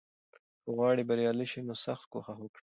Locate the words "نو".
1.67-1.73